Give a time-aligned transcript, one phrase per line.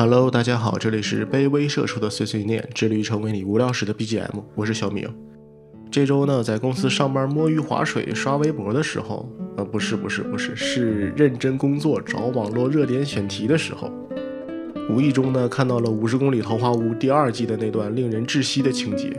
[0.00, 4.44] Hello，大家好，这里是卑微社畜的碎碎念，致力于成为你无聊时的 BGM。
[4.54, 5.12] 我是小明。
[5.90, 13.90] 这周呢，在公司上班摸鱼划水、刷微博的时候，呃，不是不是不是，是认真工作找网络热点选题的时候，
[14.88, 19.12] 无意中呢看到了《五十公里桃花坞》第二季的那段令人窒息的情节。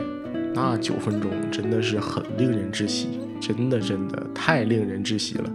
[0.53, 5.51] 那九分钟真的是很令人窒息，真的真的太令人窒息了。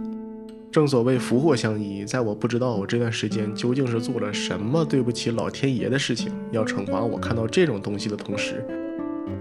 [0.75, 8.61] 正所谓福祸相依，在我不知道我这段时间究竟是做了什么对不起老天爷的事情，要惩罚我看到这种东西的同时，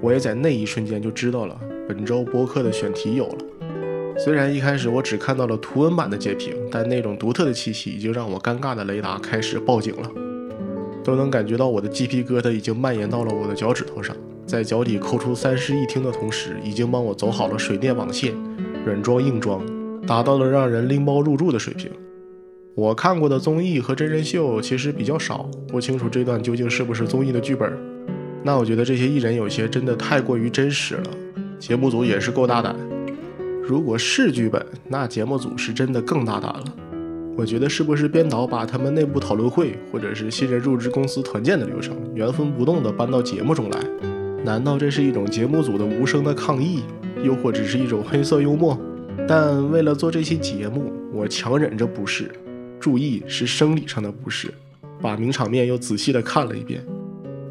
[0.00, 3.38] 我也在那一瞬间就知道了本周播客的选题有了。
[4.16, 10.08] 虽然一开始我只看到了图文版的截屏，但那种独特的气息已经让我尴尬的雷达开始报警了，
[11.02, 14.16] 都能感觉到我的鸡皮疙瘩已经蔓延到了我的脚趾头上，
[14.46, 18.32] 在脚底抠出三室一厅的同时，已经帮我走好了水电网线，
[18.86, 19.60] 软装硬装。
[20.06, 21.90] 达到了让人拎包入住的水平。
[22.74, 27.72] 我看过的综艺和真人秀其实比较少，不清楚这段究竟是不是综艺的剧本。
[28.42, 31.10] 那我觉得这些艺人有些真的太过于真实了，
[31.58, 32.74] 节目组也是够大胆。
[33.62, 36.64] 如果是剧本，那节目组是真的更大胆了。
[37.36, 43.80] 我觉得是不是编导把他们内部讨论会或者是新人入职公司团建的流程原封不动地搬到节目中来？
[44.44, 46.82] 难道这是一种节目组的无声的抗议，
[47.22, 48.78] 又或者是一种黑色幽默？
[49.26, 52.30] 但为了做这期节目，我强忍着不适，
[52.78, 54.52] 注意是生理上的不适，
[55.00, 56.84] 把名场面又仔细的看了一遍。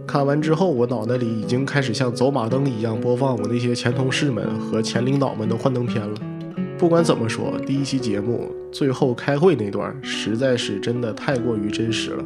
[0.06, 6.16] 看完之后，我脑袋里已经开始像走马灯一样播放我那些前同事们和前领导们的幻灯片了。
[6.78, 12.24] 不管怎么说，第一期节目最后开会那段实在是真的太过于真实了。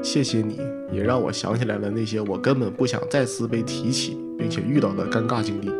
[0.00, 0.60] 谢谢你，
[0.92, 5.70] 也让我想起来了那些我根本不想再次被提起并且遇到的尴尬经历。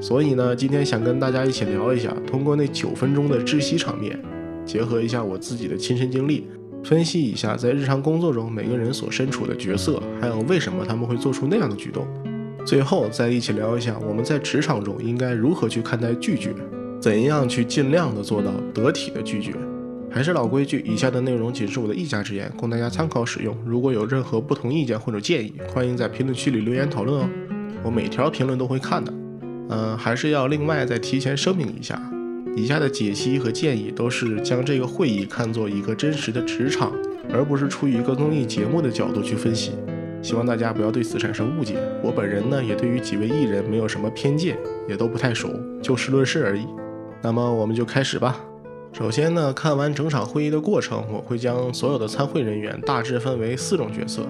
[0.00, 4.18] 所以呢，今天想跟大家一起聊一下，通过那九分钟的窒息场面，
[4.64, 6.46] 结合一下我自己的亲身经历，
[6.84, 12.06] 分析一下在日常工作中每个人所身处的角色，还有为什么他们会做出那样的举动。
[12.64, 16.54] 最后再一起聊一下我们在职场中应该如何去看待拒绝，
[17.00, 19.52] 怎样去尽量的做到得体的拒绝。
[20.10, 23.56] 还是老规矩，以下的内容仅是我的一家之言，供大家参考使用。
[23.66, 27.28] 如果有任何不同意见或者建议，欢迎在评论区里留言讨论哦，
[27.82, 29.12] 我每条评论都会看的。
[29.68, 32.00] 嗯，还是要另外再提前声明一下，
[32.56, 36.92] 以下的解析和建议都是将这个会议看作一个真实的职场，
[37.32, 39.72] 而不是出于一个综艺节目的角度去分析。
[40.20, 41.76] 希望大家不要对此产生误解。
[42.02, 44.58] 我本人呢，也对于几位艺人没有什么偏见，
[44.88, 45.48] 也都不太熟，
[45.80, 46.66] 就事论事而已。
[47.22, 48.40] 那么我们就开始吧。
[48.92, 54.26] 首先呢，看完整场会议的过程，我会将所有的参会人员大致分为四种角色。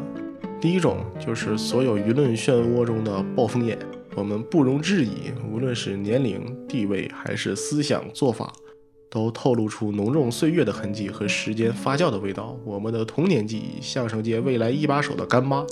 [0.60, 3.78] 第一种就是所有舆论漩涡中的暴风眼。
[4.18, 8.52] 我们不容置疑，无论是年龄、地位还是思想做法，
[9.08, 12.58] 都透露出浓重岁月的痕迹和时间发酵的味道。
[12.64, 15.64] 我们的童年记忆，相声界未来一把手的干妈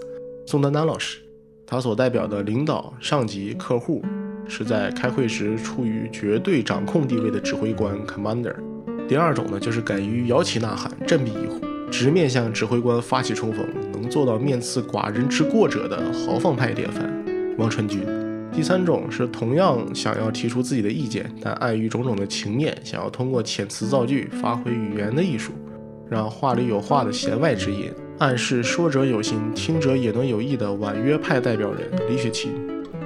[0.47, 1.19] 宋丹丹老师，
[1.67, 4.01] 她所代表的领导、上级、客户，
[4.47, 8.55] 是在开会时处于绝对掌控地位的指挥官 （commander）。
[9.09, 17.13] 第二种呢，就是敢于摇旗呐喊、振臂一呼，直面向指挥官发起冲锋，能做到面刺寡人之过者的豪放派典范
[17.59, 18.16] 王传君。
[18.57, 25.53] 第三种是同样想要提出自己的意见，但碍于种种的情面，想要通过遣词造句发挥语言的艺术，
[26.09, 32.51] 让话里有话的弦外之音，暗示说者有心，听者也能有意的婉约派代表人李雪琴。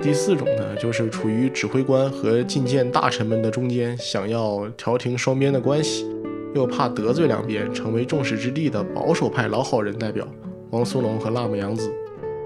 [0.01, 6.07] 第四种呢，就是处于指挥官和觐见大臣们的中间，想要调停双边的关系，
[6.55, 10.25] 又怕得罪两边，成为众矢之的的保守派老好人代表
[10.71, 11.91] 王苏龙和辣目洋子。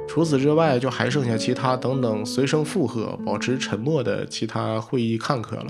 [0.06, 5.66] 除此之外，就还剩下其他等等随声附和、保持沉默的其他会议看客了。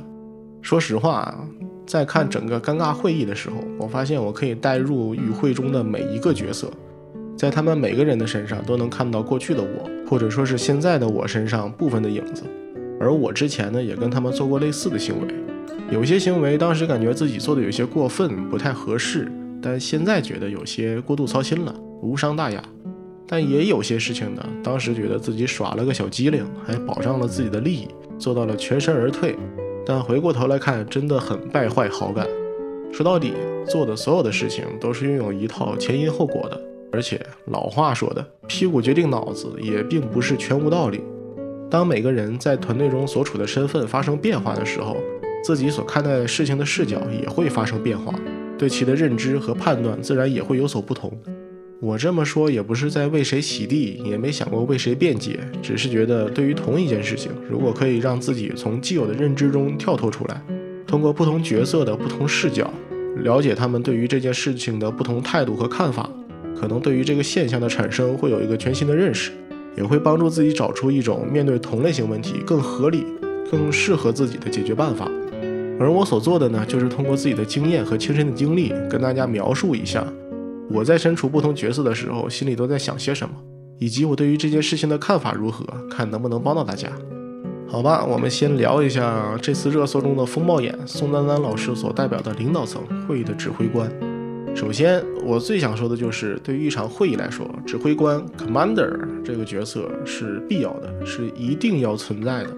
[0.60, 1.46] 说实话，
[1.86, 6.70] 在看整个尴尬会议的时候，我发现我可以带入与会中的每一个角色，
[7.36, 12.42] 在他们每个人的身上都能看到过去的我，或者说是现在的我身上部分的影子。
[13.00, 15.34] 而我之前呢，也跟他们做过类似的行为，
[15.90, 19.30] 有些行为当时感觉自己做的有些过分，不太合适，
[19.62, 22.62] 但现在觉得有些过度操心了，无伤大雅。
[23.26, 27.88] 但也有些事情呢，当时觉得自己耍了个小机灵，还保障了自己的利益，
[28.18, 29.36] 做到了全身而退。
[29.86, 32.26] 但回过头来看，真的很败坏好感。
[32.92, 33.32] 说到底，
[33.66, 36.60] 做的所有的事情都是拥有一套前因后果的。
[36.92, 41.02] 而且老话说的“屁股决定脑子”也并不是全无道理。
[41.68, 44.96] 当每个人在团队中所处的身份发生变化的时候，
[45.42, 48.14] 自己所看待事情的视角也会发生变化，
[48.56, 51.12] 对其的认知和判断自然也会有所不同。
[51.80, 60.40] 我这么说也不是在为谁洗地，也没想过为谁辩解，只是觉得对于同一件事情，如果可以让自己从既有的认知中跳脱出来，
[60.86, 62.72] 通过不同角色的不同视角，
[63.22, 66.08] 了解他们对于这件事情的不同态度和看法，
[66.58, 69.30] 可能对于这个现象的产生会有一个全新的认识，
[69.76, 73.04] 也会帮助自己找出一种面对同类型问题更合理、
[73.50, 75.10] 更适合自己的解决办法。
[75.78, 80.06] 而我所做的呢，就是通过自己的经验和亲身的经历，跟大家描述一下
[80.70, 83.34] 我在身处不同角色的时候，心里都在想些什么，
[83.78, 86.88] 以及我对于这件事情的看法如何，看能不能帮到大家。
[87.66, 93.90] 好吧，我们先聊一下这次热搜中的风暴眼宋丹丹老师所代表的领导层会议的指挥官。
[94.54, 102.50] 首先，我最想说的就是，对于一场会议来说，指挥官 （commander） 这个角色是必要的，是一定要存在的。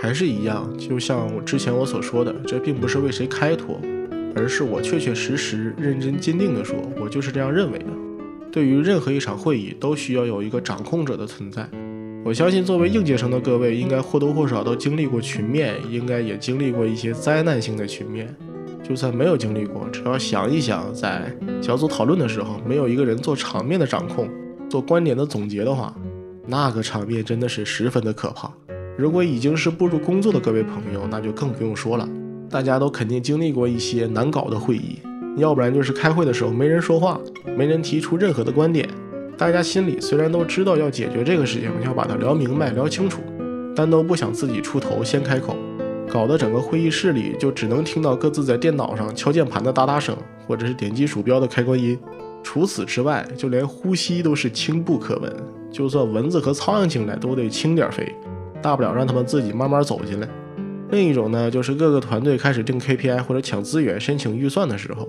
[0.00, 3.78] 还是一样，就像我之前我所说的，这并不是为谁开脱，
[4.36, 7.86] 而是我确确实实、认真坚定地说，我就是这样认为的。
[8.52, 11.66] 对于任何一场会议，都需要有一个掌控者的存在。
[12.22, 18.34] 我相信，作为应届生的各位，应该或多或少都经历过群面，应该也经历过一些灾难性的群面。
[18.82, 24.28] 就算没有经历过，只要想一想，在小组讨论的时候，没有一个人做场面的掌控，
[24.68, 25.94] 做观点的总结的话，
[26.46, 28.52] 那个场面真的是十分的可怕。
[28.98, 32.08] 如果已经是步入工作的各位朋友，那就更不用说了。
[32.48, 35.00] 大家都肯定经历过一些难搞的会议，
[35.36, 37.20] 要不然就是开会的时候没人说话，
[37.56, 38.88] 没人提出任何的观点。
[39.36, 43.20] 大家心里虽然都知道要解决这个事情，要把它聊明白、聊清楚，
[43.74, 45.54] 但都不想自己出头先开口，
[46.08, 50.16] 搞得整个会议室里就只能听到各自在电脑上敲键盘的哒哒声，
[50.46, 51.98] 或者是点击鼠标的开关音。
[52.42, 55.36] 除此之外，就连呼吸都是轻不可闻，
[55.70, 58.10] 就算蚊子和苍蝇进来，都得轻点飞。
[58.62, 60.28] 大不了让他们自己慢慢走进来。
[60.90, 65.08] 另一种呢，就是各个团队开始定 KPI 或者抢资源、申请预算的时候，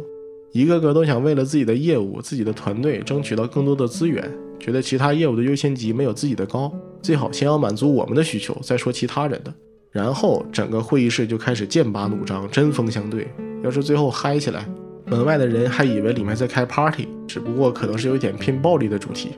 [0.51, 4.23] 一个个都想为了自己的业务、自己的团队争取到更多的资源，
[4.59, 6.71] 觉得其他业务的优先级没有自己的高，
[7.01, 9.53] 最好先要满足我们的需求，再说其他人的。
[9.91, 13.27] 然后整个会议室就开始剑拔弩张、针锋相对。
[13.63, 14.67] 要是最后嗨起来，
[15.05, 19.29] 门外的人还以为里面在开 party，只不过可能是有一点偏暴力的主题。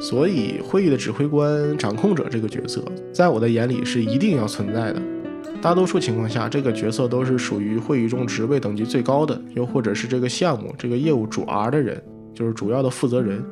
[0.00, 2.82] 所以，会议的指挥官、掌控者这个角色，
[3.12, 5.00] 在我的眼里是一定要存在的。
[5.64, 13.42] 大多数情况下，这个角色都是属于会议中职位等级最高的，又或者是这个项目、这个业务主 R 的人，就是主要的负责人。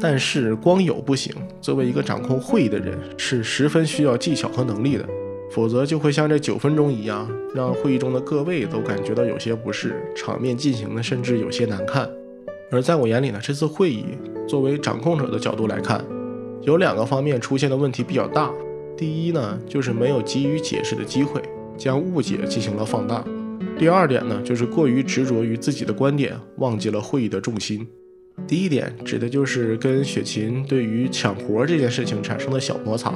[0.00, 5.08] 但是光有不行，作为一个掌控会议的人，是十分需要技巧和能力的，
[5.52, 12.10] 否则就会像这九分钟一样，让会议中的各位都感觉到有些不适，场面进行的甚至有些难看。
[12.72, 14.04] 而在我眼里呢，这次会议
[14.48, 16.04] 作为掌控者的角度来看，
[16.62, 18.50] 有两个方面出现的问题比较大。
[18.98, 21.40] 第一呢，就是没有给予解释的机会，
[21.76, 23.22] 将误解进行了放大；
[23.78, 27.86] 第二点呢，就是过于执着于自己的观点，忘记了会议的重心。
[28.44, 33.14] 第一点指的就是跟雪琴对于抢活这件事情产生的小摩擦。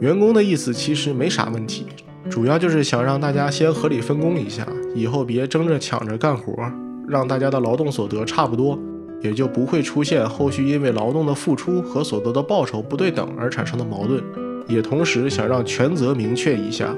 [0.00, 1.86] 员工的意思其实没啥问题，
[2.28, 6.52] 主要就是想让大家先合理分工一下，以后别争着抢着干活。
[7.08, 8.78] 让大家的劳动所得差不多，
[9.22, 14.22] 也就不会出现后续因为劳动的付出和所得的报酬不对等而产生的矛盾。
[14.66, 16.94] 也同时想让权责明确一下，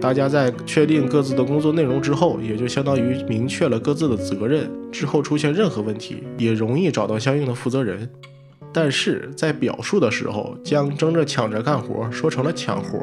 [0.00, 4.70] 大家在确定各自的工作内容之后，也就相当于明确了各自的责任。
[4.92, 8.08] 之后出现任何问题，也容易找到相应的负责人。
[8.72, 12.98] 但是在表述的时候，将争着抢着干活说成了抢活，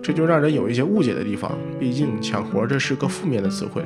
[0.00, 1.58] 这就让人有一些误解的地方。
[1.78, 3.82] 毕竟抢活这是个负面的词汇。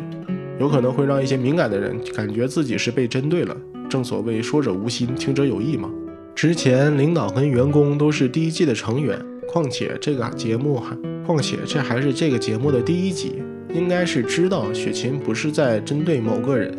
[0.58, 3.56] 有可能会让一些敏感的人感觉自己是被针对了。
[3.88, 5.90] 正所谓说者无心，听者有意嘛。
[6.34, 16.76] 之前领导跟员工都是第一季的成员，况且这个节目还，况且这还是这个节目的第一集，应该是知道雪琴不是在针对某个人。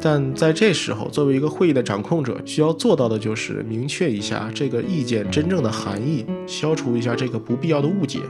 [0.00, 8.20] 但在这时候，作为一个会议的掌控者，需要做到的就是明确一下这个意见真正的含义，消除一下这个不必要的误解。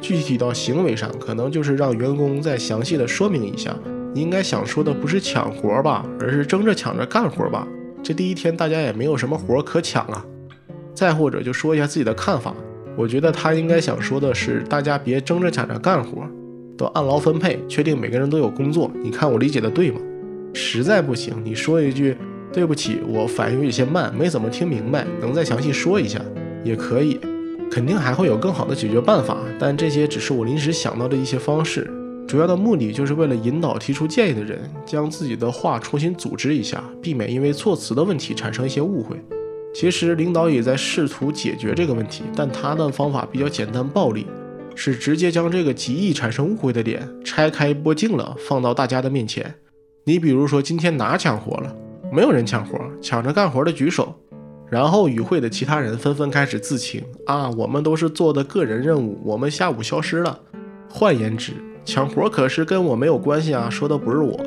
[0.00, 3.76] 具体到行为上，可能就是让员工再详细的说明一下。
[4.14, 7.68] 你应该想说的不是抢活吧，而是争着抢着干活吧。
[8.02, 10.24] 这第一天大家也没有什么活可抢啊。
[10.94, 12.54] 再或者就说一下自己的看法，
[12.98, 16.26] 我觉得他应该想说的是，大家别争着抢着干活，
[16.76, 18.90] 都按劳分配，确定每个人都有工作。
[19.04, 20.00] 你看我理解的对吗？
[20.52, 22.16] 实在不行，你说一句
[22.52, 26.20] 对不起，我反应有些慢，没怎么听明白，能再详细说一下
[26.64, 27.20] 也可以。
[27.70, 31.88] 肯定还会有更好的解决办法，但这些只是我临时想到的一些方式。
[32.26, 39.16] 主要的目的就是为了引导提出建议的人将自己的话重新组织一下，避免因为措辞的问题产生一些误会。
[39.74, 44.26] 其实领导也在试图解决这个问题，但他的方法比较简单暴力，
[44.74, 49.54] 是直接将这个极易产生误会的点拆开拨镜了，放到大家的面前。
[50.04, 51.74] 你比如说今天哪抢活了？
[52.10, 54.14] 没有人抢活，抢着干活的举手。
[54.70, 60.40] 然后与会的其他人纷纷开始自清啊，我们都是做的个人任务，我们下午消失了。
[60.88, 61.52] 换言之。
[61.84, 64.38] 抢活可是跟我没有关系啊，说的不是我。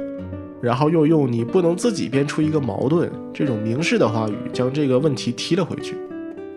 [0.62, 5.96] 然后又用“你不能自己编出一个矛盾”这种明示的话语将这个问题踢了回去。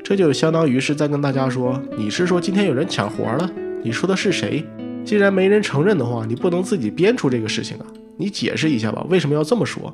[0.03, 3.51] 这就相当于是在跟大家说：“你是说今天有人抢活了？
[3.83, 4.63] 你说的是谁？
[5.05, 7.87] 既然没人承认的话，你不能自己编出这个事情啊！
[8.17, 9.93] 你解释一下吧，为什么要这么说？”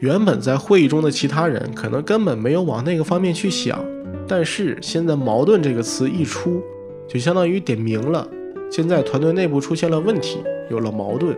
[0.00, 3.82] 原本在会议中的其他人可能根本没有往那个方面去想，
[4.28, 6.62] 但是现在“矛盾”这个词一出，
[7.08, 8.28] 就相当于点明了，
[8.70, 10.38] 现在团队内部出现了问题，
[10.70, 11.34] 有了矛盾，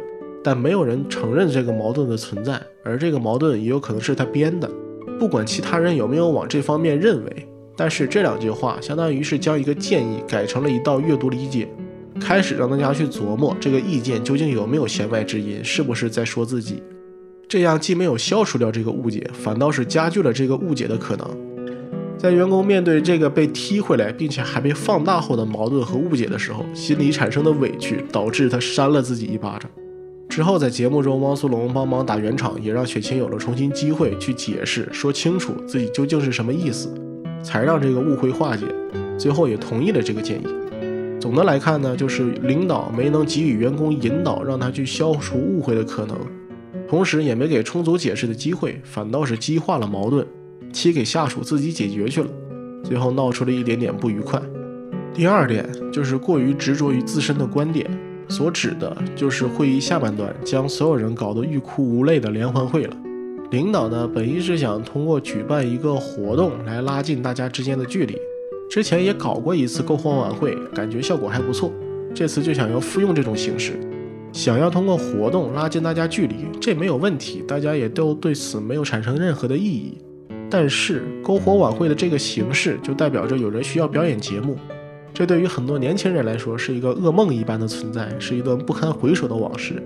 [0.48, 4.66] 但没有人承认这个矛盾的存在，而这个矛盾也有可能是他编的。
[5.18, 11.68] 不管其他人有没有往这方面认为，但是这两句话相当于是将一个建议改成了一道阅读理解，
[12.18, 16.82] 开始让大家去琢磨这个意见究竟有没有弦外之音，是不是在说自己。
[17.46, 21.28] 这样既没有消除掉这个误解，反倒是加剧了这个误解的可能。
[22.16, 29.70] 在员工面对这个被踢回来，并且还被放大后的矛盾和误解的时候，心里产生的委屈导致他扇了自己一巴掌。
[30.28, 36.92] 之后在节目中，汪苏泷帮忙打圆场，也让雪琴有了重新机会去解释，说清楚自己究竟是什么意思，
[37.42, 38.66] 才让这个误会化解。
[39.18, 40.46] 最后也同意了这个建议。
[41.18, 46.16] 总的来看呢，就是领导没能给予员工引导，让他去消除误会的可能。
[46.86, 50.24] 同时也没给充足解释的机会，反倒是激化了矛盾，
[50.72, 52.28] 踢给下属自己解决去了，
[52.84, 54.40] 最后闹出了一点点不愉快。
[55.12, 57.90] 第二点就是过于执着于自身的观点，
[58.28, 62.96] 所指的就是会议下半段将所有人搞得欲哭无泪的连环会了。
[63.50, 68.14] 领导呢本意是想通过举办一个活动来拉近大家之间的距离，
[68.70, 71.72] 之前也搞过一次篝火晚会，感觉效果还不错，
[72.14, 73.72] 这次就想要复用这种形式。
[74.30, 79.96] 想要通过活动拉近大家距离，这没有问题，大家也都对此没有产生任何的异议。
[80.50, 84.56] 但是篝火晚会的这个形式，就代表着有人需要表演节目，
[85.18, 89.82] 这对于很多年轻人来说是一个噩梦一般的存在，是一段不堪回首的往事。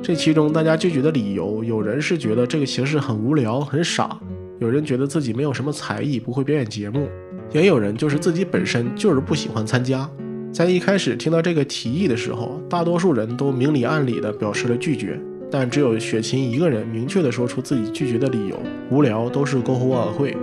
[0.00, 4.16] 这其中大家拒绝的理由，有人是觉得这个形式很无聊、很傻，
[4.60, 7.08] 有人觉得自己没有什么才艺，不会表演节目，
[7.50, 10.08] 也有人就是自己本身就是不喜欢参加。
[10.52, 18.56] 在一开始听到这个提议的时候，大多数人都明里暗里的表示了拒绝，但只有雪琴一个人明确的说出自己拒绝的理由：
[18.88, 20.36] 无聊，都是篝火晚会。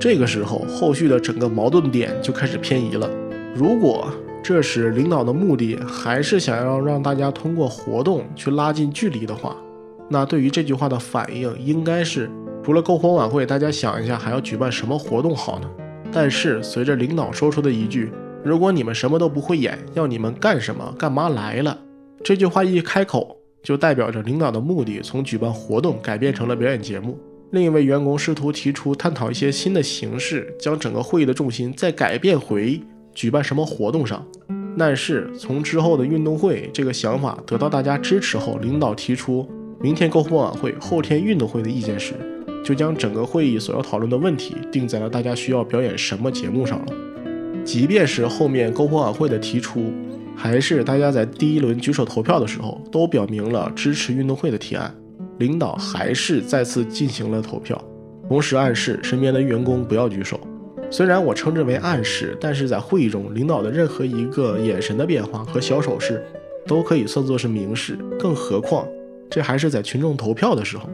[0.00, 3.10] 这个时候，后续的整个矛盾点就开始偏移了。
[3.54, 9.56] 如果这时领导的目的还是想要让大家通过活动去拉近距离的话，
[10.08, 12.28] 那对于这句话的反应应该是：
[12.64, 15.70] 除了篝火晚会，大家想一下还要举办什么活动好呢？
[16.10, 18.10] 但是随着领导说出的一句。
[18.42, 20.92] 如果你们什么都不会演，要你们干什么？
[20.98, 21.78] 干嘛来了？
[22.22, 27.16] 这句话一开口，就代表着领导的目的从举办活动改变成了表演节目。
[27.52, 32.78] 另一位员工试图提出探讨一些新的形式，将整个会议的重心再改变回
[33.14, 34.26] 举办什么活动上。
[34.76, 39.48] 但是从之后的运动会这个想法得到大家支持后，领导提出
[39.80, 42.14] 明天篝火晚会，后天运动会的意见时，
[42.64, 46.86] 就将整个会议所要讨论的问题定在了大家需要表演什么节目上了。
[47.64, 49.92] 即便是后面篝火晚会的提出，
[50.34, 54.92] 还是大家在第一轮举手投票的时候都表明了支持运动会的提案，
[55.38, 57.80] 领导还是再次进行了投票，
[58.28, 60.40] 同时暗示身边的员工不要举手。
[60.96, 66.24] 虽然我称之为暗示，但是在会议中，领导的任何一个眼神的变化和小手势
[66.68, 68.86] 都可以算作是明示，更何况
[69.28, 70.88] 这还是在群众投票的时候，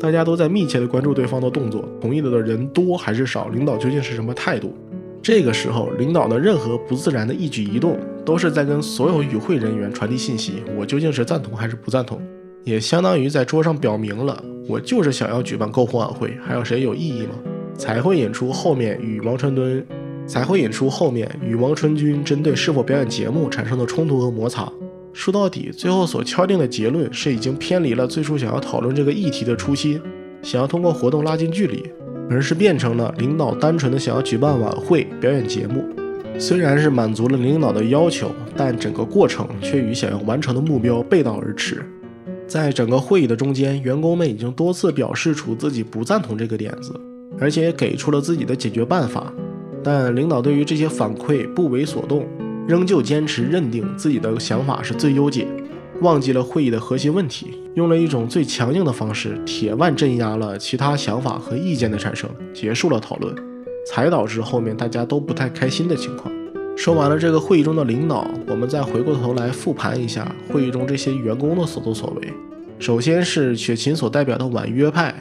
[0.00, 4.74] 大家都在密切的关注对方的动作，同意的人多还是少，领导究竟是什么态度？
[5.22, 12.18] 这个时候，领导的任何不自然的一举一动，都是在跟所有与会人员传递信息：我究竟是赞同还是不赞同？
[12.64, 17.34] 也相当于在桌上表明了，我就是想要举办篝火晚会，还有谁有异议吗？
[17.82, 19.84] 才会引出后面与王传敦，
[20.24, 24.72] 才会引出后面与王传君针对是否表演节目产生的冲突和摩擦。
[25.12, 30.00] 说到底，最后所敲定的结论是已经偏离了最初想要讨论这个议题的初心，
[30.42, 31.84] 想要通过活动拉近距离。
[32.30, 35.84] 而是变成了领导单纯的想要举办晚会表演节目，
[36.38, 41.84] 虽然是满足了领导的要求，但整个过程却与想要完成的目标背道而驰。
[42.46, 46.94] 在整个会议的中间，员工们已经多次表示出自己不赞同这个点子，
[47.38, 49.32] 而且给出了自己的解决办法，
[49.82, 52.26] 但领导对于这些反馈不为所动，
[52.66, 55.46] 仍旧坚持认定自己的想法是最优解。
[56.00, 63.32] 忘记了会议的核心问题，用了一种最强硬的方式，铁腕镇压了其他想法和意见的产生，结束了讨论，
[63.86, 66.32] 才导致后面大家都不太开心的情况。
[66.76, 72.32] 说完了这个会议中的领导，我们再回过头来复盘一下会议中这些员工的所作所为。
[72.80, 75.14] 首先是雪琴所代表的婉约派，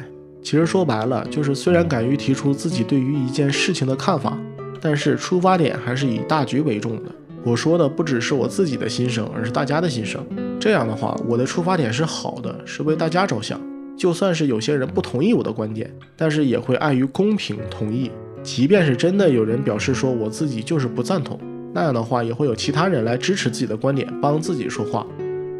[0.43, 4.37] 其实说白了就是虽然敢于提出自己对于一件事情的看法，
[4.81, 7.03] 但是出发点还是以大局为重的。
[7.43, 10.23] 我说的不只是我自己的心声，而是大家的心声。
[10.59, 13.59] 这样的话，我的出发点是好的，是为大家着想。
[13.97, 18.11] 就算是有些人不同意我的观点，但是也会碍于公平同意。
[18.41, 21.39] 即便是真的有人表示说我自己就是不赞同，
[21.73, 25.05] 那样的话也会有其他人来支持自己的观点，帮自己说话。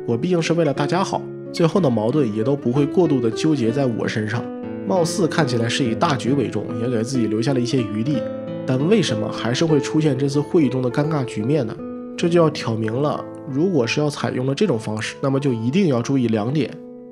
[0.07, 1.21] 我毕竟是为了大家好，
[1.53, 4.43] 最后的矛盾也都不会过度的纠结在我身上。
[4.91, 8.21] 貌似看起来是以大局为重，也给自己留下了一些余地。
[8.67, 11.73] 但为什么还是会出现这次会议中的尴尬局面呢？
[12.17, 16.69] 这就要挑明了，如果是要采用了这种方式，那么就一定要注意两点。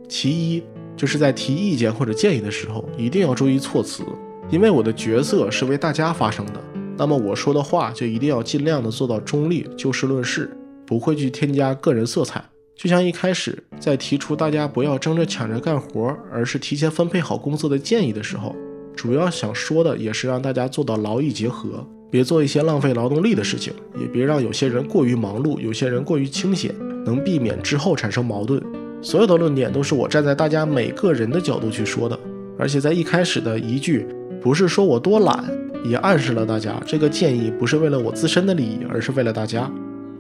[0.10, 0.62] 其一，
[0.98, 4.04] 就是在提意见或者建议的时候，一定要注意措辞，
[4.50, 6.62] 因为我的角色是为大家发声的，
[6.98, 10.52] 那么我说的话就一定要尽量的做到中立，就事论事，
[10.86, 12.44] 不会去添加个人色彩。
[12.80, 18.56] 就像一开始在提出大家不要争着抢着干活，而是提前分配好工作的建议的时候，
[18.96, 28.64] 主要想说的也是让大家做到劳逸结合，别做一些浪费劳动力的事情，也别让有些人过于忙碌，有些人过于清闲，能避免之后产生矛盾。
[29.02, 32.18] 所有的论点都是我站在大家每个人的角度去说的，
[32.58, 34.08] 而且在一开始的一句
[34.40, 35.44] 不是说我多懒，
[35.84, 39.70] 也暗示了大家这个建议不是为了我自身的利益，而是为了大家。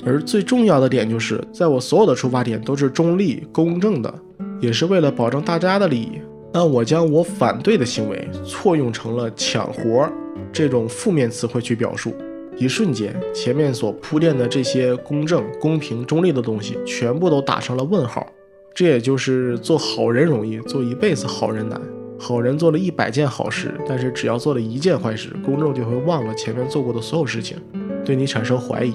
[0.06, 4.14] 而最重要的点就是，在我所有的出发点都是中立公正的，
[4.62, 6.22] 也是为了保证大家的利益。
[6.54, 10.14] 那我将我反对的行为错用成了抢活儿
[10.52, 12.14] 这种负面词汇去表述，
[12.58, 18.26] 一瞬间前面所铺垫的这些公正、公平、中立的东西全部都打上了问号。
[18.74, 21.80] 这也就是做好人容易，做一辈子好人难。
[22.18, 27.58] 好人做了一百件好事，但是只要做了一件坏事，公众就会忘了前面做过的所有事情，
[28.04, 28.94] 对你产生怀疑。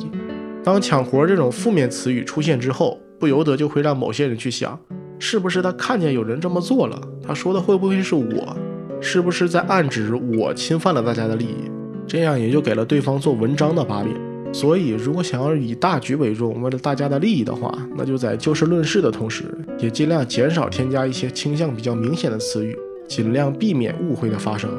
[0.65, 4.81] 当抢活这种负面词语出现之后，不由得就会让某些人去想，
[5.19, 8.57] 是不是他看见有人这么做了，他说的会不会是我？
[8.99, 11.71] 是不是在暗指我侵犯了大家的利益？
[12.07, 14.15] 这样也就给了对方做文章的把柄。
[14.55, 19.45] 所以，如果想要以大局为重，为了大家的利益的话，那就在就事论事的同时，
[19.79, 22.75] 也尽量减少添加一些倾向比较明显的词语，
[23.07, 24.71] 尽量避免误会的发生。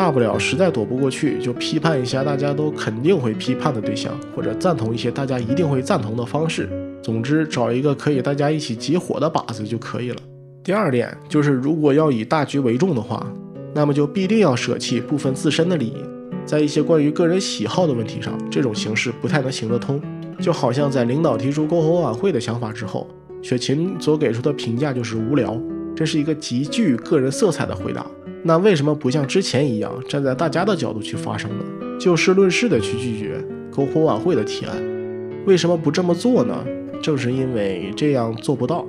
[0.00, 6.70] 大不了实在躲不过去，就批判一下大家都肯定会批判的对象，或者赞同一些大家一定会赞同的方式。
[7.02, 10.16] 总之，找一个可以大家一起集火的靶子就可以了。
[10.64, 13.30] 第二点就是，如果要以大局为重的话，
[13.74, 15.96] 那么就必定要舍弃部分自身的利益。
[16.46, 20.00] 在一些关于个人喜好的问题上，这种形式不太能行得通。
[20.40, 23.06] 就好像在领导提出篝火晚会的想法之后，
[23.42, 25.60] 雪琴所给出的评价就是无聊，
[25.94, 28.06] 这是一个极具个人色彩的回答。
[28.42, 31.64] 那为什么不像之前一样站在大家的角度去发声呢？
[31.98, 34.82] 就事论事的去拒绝篝火晚会的提案？
[35.46, 36.64] 为什么不这么做呢？
[37.02, 38.86] 正是因为这样做不到。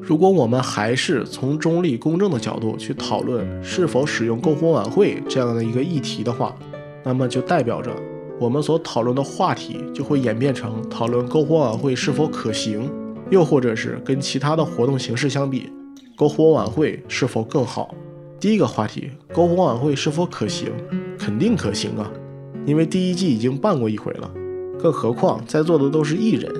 [0.00, 6.54] 如果我们还是从中立公正的角度去讨论是否使用篝火晚会这样的一个议题的话，
[7.02, 7.90] 那么就代表着
[8.38, 12.90] 我们所讨论的话题就会演变成讨论篝火晚会是否可行，
[13.30, 15.70] 又或者是跟其他的活动形式相比，
[16.16, 17.94] 篝火晚会是否更好。
[18.40, 20.70] 第一个话题，篝火晚会是否可行？
[21.18, 22.10] 肯定可行啊，
[22.66, 24.30] 因为第一季已经办过一回了，
[24.78, 26.52] 更何况在座的都是艺人，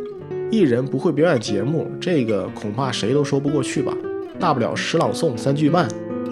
[0.50, 3.94] 艺人不会表演节目，这个恐怕谁都说不过去吧？
[4.40, 5.87] 大不了诗朗诵、三句半，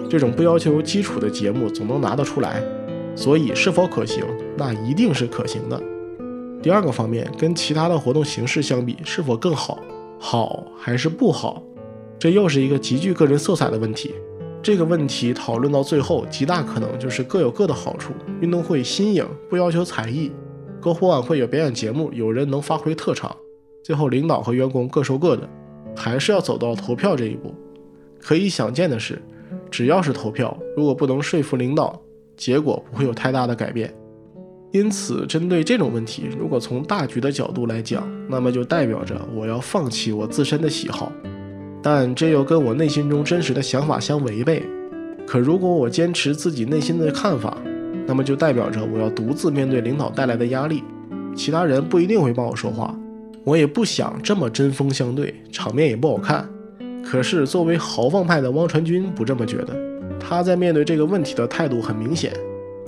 [0.09, 2.63] 这种不要求基础的节目总能拿得出来。
[3.15, 4.23] 所以是否可行？
[4.57, 5.79] 那一定是可行的。
[6.63, 9.79] 第二个方面，跟其他的活动形式相比，是否更好？
[10.17, 11.61] 好还是不好？
[12.17, 14.15] 这又是一个极具个人色彩的问题。
[14.63, 18.13] 这个问题讨论到最后，极大可能就是各有各的好处。
[18.39, 20.31] 运动会新颖，不要求才艺；
[20.81, 23.35] 篝火晚会有表演节目，有人能发挥特长。
[23.83, 25.47] 最后领导和员工各说各的，
[25.93, 27.53] 还是要走到投票这一步。
[28.21, 29.21] 可以想见的是，
[29.69, 32.01] 只要是投票，如果不能说服领导，
[32.37, 33.93] 结果不会有太大的改变，
[34.71, 41.11] 因此针对这种问题，如果从大局的角度来讲，那么就代表着我要放弃我自身的喜好，
[41.83, 44.63] 但这又跟我内心中真实的想法相违背。
[45.27, 47.57] 可如果我坚持自己内心的看法，
[48.07, 50.81] 那么就代表着我要独自面对领导带来的压力，
[51.35, 52.97] 其他人不一定会帮我说话，
[53.43, 56.47] 我也不想这么针锋相对，场面也不好看。
[57.05, 59.75] 可是作为豪放派的汪传君不这么觉得。
[60.19, 62.31] 他在面对这个问题的态度很明显，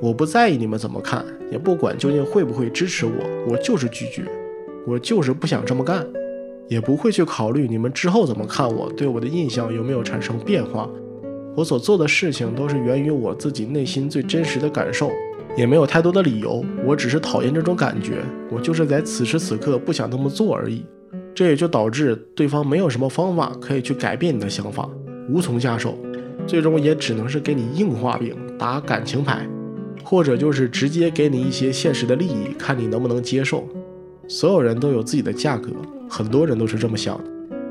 [0.01, 3.11] 我不在意你们怎么看，也不管究竟会不会支持我，
[3.49, 4.23] 我就是拒绝，
[4.87, 6.05] 我就是不想这么干，
[6.67, 10.89] 也不会去考虑你们之后怎么看我，对我的印象有没有产生变化。
[11.55, 15.09] 我所做的事情都是源于我自己内心最真实的感受，
[15.55, 18.17] 也没有太多的理由，我只是讨厌这种感觉，
[18.51, 20.85] 我就是在此时此刻不想那么做而已。
[21.33, 24.89] 这也就导致对方没有什么方法可以去改变你的想法，
[25.29, 25.97] 无从下手。
[26.47, 29.47] 最终也只能是给你硬画饼、打感情牌，
[30.03, 33.67] 或者就是直接给你一些现实的利益，看你能不能接受。
[34.27, 35.71] 所有人都有自己的价格，
[36.09, 37.23] 很多人都是这么想的。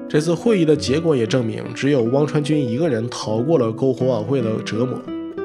[0.09, 5.01] 这次会议的结果也证明，只有汪川军一个人逃过了篝火晚会的折磨。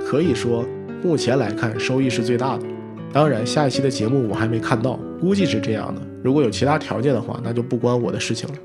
[0.05, 0.65] 可以说，
[1.03, 2.65] 目前来看收益是最大的。
[3.11, 6.01] 当然，下一期的节目我还没看到，估计是这样的。
[6.23, 8.55] 如果有其他条件的话，那就不关我的事情了。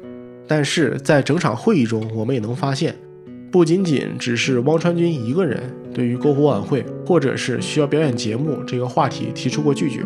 [0.46, 2.94] 但是在整场会议中，我们也能发现，
[3.50, 5.62] 不仅仅只是汪川军一个人
[5.94, 10.04] 对于篝火晚会或者是需要表演节目这个话题提出过拒绝，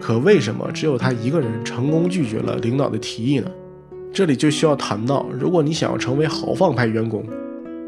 [0.00, 3.50] 可为什么只有他一个人成功拒绝了领导的提议呢？
[4.12, 7.24] 这里就需要谈到，如果你想要成为豪放派员工，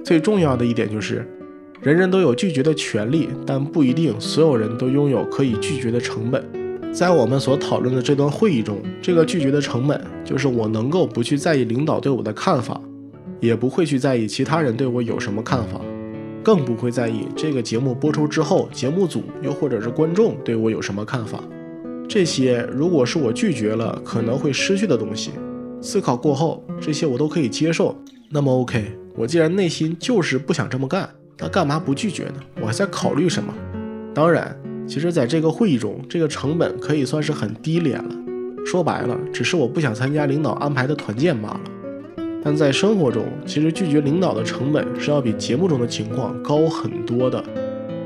[0.05, 1.27] 最重要的一点就是，
[1.81, 6.45] 人人都有拒绝的权利，但不一定所有人都拥有可以拒绝的成本。
[6.93, 12.81] 在我们所讨论的这段会议中，这个拒绝的成本就是我能够不去在意领导对我的看法，
[13.41, 15.81] 也不会去在意其他人对我有什么看法，
[16.43, 21.43] 更不会在意这个节目播出之后，节目组又或者是观众对我有什么看法。
[22.09, 25.31] 这些如果是我拒绝了可能会失去的东西。
[25.81, 27.97] 思考过后，这些我都可以接受。
[28.31, 32.35] 那么，OK，我既然内心就是不想这么干，那干嘛不拒绝呢？
[32.61, 33.53] 我还在考虑什么？
[34.15, 38.15] 当然，其实在这个会议中，这个成本可以算是很低廉了。
[38.65, 41.61] 说白了，只是我不想参加领导安排的团建罢了。
[42.45, 47.43] 但在生活中，其实拒绝领导的成本是要比节目中的情况高很多的，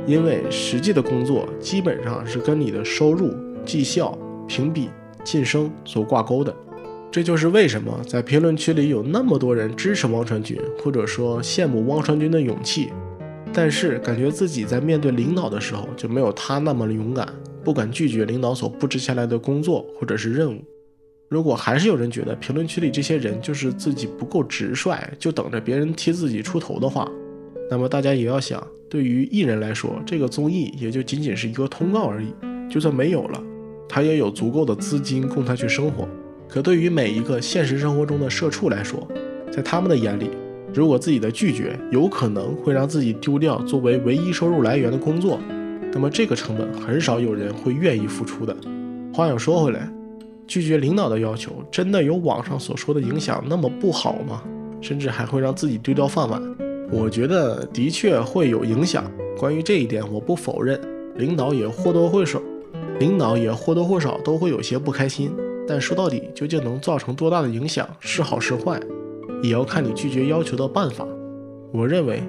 [0.07, 3.35] 因为实际的工作基本上是跟你的收入、
[3.67, 4.89] 绩效、评比、
[5.25, 6.55] 晋升所挂钩的。
[7.11, 12.91] 这就是为什么在评论区里有那么多人支持汪传军，或者说羡慕汪传军的勇气，
[13.53, 17.27] 但是感觉自己在面对领导的时候就没有他那么勇敢，
[17.65, 20.63] 不敢拒绝领导所布置下来的工作或者是任务。
[21.29, 27.11] 如果还是有人觉得评论区里这些人就是自己不够直率，就等着别人替自己出头的话，
[27.71, 32.29] 那么大家也要想，对于艺人来说，这个综艺也就仅仅是一个通告而已，
[32.71, 33.43] 就算没有了，
[33.89, 36.09] 他也有足够的资金供他去生活。
[36.49, 39.07] 可对于每一个现实生活中的社畜来说，
[39.51, 40.31] 在他们的眼里，
[40.73, 45.41] 如果自己的拒绝有可能会让自己丢掉作为唯一收入来源的工作，
[45.93, 48.55] 那么这个成本很少有人会愿意付出的。
[49.13, 49.91] 话又说回来，
[50.47, 54.43] 拒绝领导的要求真的有网上所说的影响那么不好吗？
[54.81, 56.41] 甚至还会让自己丢掉饭碗？
[56.93, 59.11] 我觉得的确会有影响。
[59.39, 60.81] 关于这一点，我不否认，
[61.17, 62.41] 领导也或多或少，
[62.99, 65.31] 领导也或多或少都会有些不开心。
[65.69, 68.81] 但说到底，究竟能造成多大的影响，是好是坏，
[69.43, 71.07] 也要看你拒绝要求的办法。
[71.73, 72.23] 我认为，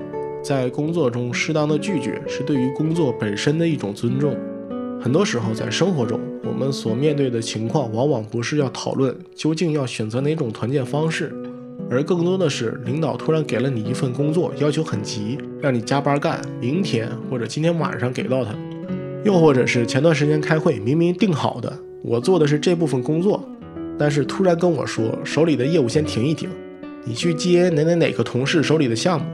[0.44, 4.36] 在工作中适当的拒绝是对于工作本身的一种尊重。
[5.00, 11.32] 很多时候，在生活中，我们所面对的情况，往往不是要讨论究竟要选择哪种团建方式，
[11.92, 18.52] 而更多的是领导突然给了你一份工作，要求很急，让你加班干，明天或者今天晚上给到他；
[19.24, 21.78] 又或者是前段时间开会，明明定好的。
[22.04, 23.44] 我做的是这部分工作，
[23.98, 26.50] 但是突然跟我说手里的业务先停一停，
[27.04, 29.26] 你去接哪哪哪个同事手里的项目，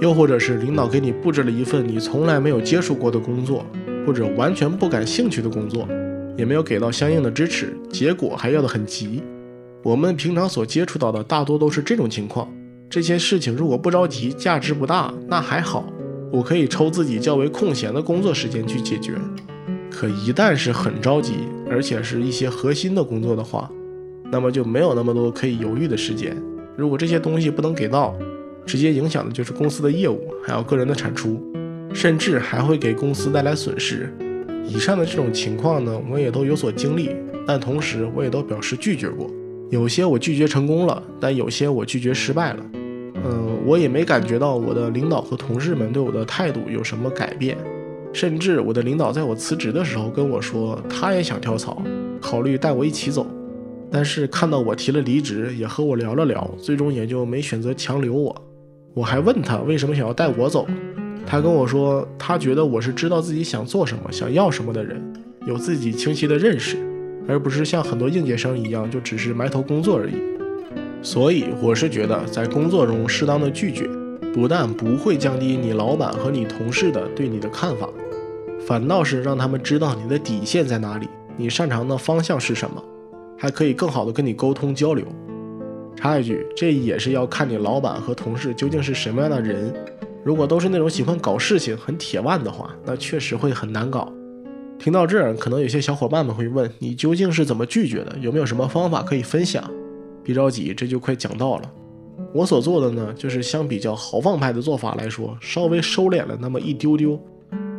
[0.00, 3.64] 又或者是领导给你布置了一份你从来没有接触过的工作，
[4.06, 5.86] 或者完全不感兴趣的工作，
[6.36, 9.22] 也没有给到相应的支持，结果还要的很急。
[9.82, 12.50] 我们平常所接触到的大多都是这种情况。
[12.90, 15.84] 这些事情如果不着急，价值不大，那还好，
[16.34, 19.12] 我可以抽自己较为空闲的工作时间去解决。
[19.88, 21.34] 可一旦是很着急，
[21.70, 23.70] 而且是一些核心的工作的话，
[24.32, 26.36] 那么就没有那么多可以犹豫的时间。
[26.76, 28.12] 如果这些东西不能给到，
[28.66, 31.40] 直接影响的就是公司的业务，还有个人的产出，
[31.94, 34.12] 甚至还会给公司带来损失。
[34.66, 37.10] 以上的这种情况呢，我也都有所经历，
[37.46, 39.30] 但同时我也都表示拒绝过。
[39.70, 42.66] 有些我拒绝成功了，但有些我拒绝失败了。
[43.24, 47.56] 嗯，我也没感觉到我的领导和同事们对我的态度有什么改变。
[48.12, 51.82] 甚至我的领导在我辞职的时候跟我说，他也想跳槽，
[52.20, 53.26] 考虑带我一起走。
[53.90, 58.34] 但是看到我提了离职，也和我聊了聊，最终也就没选择强留我。
[58.94, 60.66] 我还问他为什么想要带我走，
[61.26, 65.02] 他跟我说，他觉得我是知道自己想做什么、想要什么的人，
[65.46, 66.76] 有自己清晰的认识，
[67.26, 70.12] 而不是像很多应届生一样就只是埋头工作而已。
[71.04, 73.86] 所以我是觉得，在工作中适当的拒绝，
[74.32, 77.86] 不但不会降低你老板和你同事的对你的看法。
[78.66, 82.82] 反倒是让他们知道你的底线在哪里，你擅长的方向是什么，
[83.36, 85.04] 还可以更好的跟你沟通交流。
[85.94, 89.74] 插一句，这也是要看你老板和同事究竟是什么样的人。
[90.24, 94.10] 如果都是那种喜欢搞事情、很铁腕的话，那确实会很难搞。
[94.78, 98.16] 听到这儿，可能有些小伙伴们会问你究竟是怎么拒绝的？
[98.22, 99.70] 有没有什么方法可以分享？
[100.24, 101.70] 别着急，这就快讲到了。
[102.32, 107.20] 我所做的呢，就是相比较豪放派的做法来说，稍微收敛了那么一丢丢。